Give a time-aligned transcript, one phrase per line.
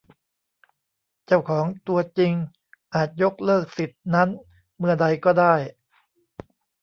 [1.25, 2.33] เจ้าของตัวจริง
[2.93, 4.29] อาจยกเลิกสิทธิ์นั้น
[4.77, 5.55] เมื่อใดก็ได้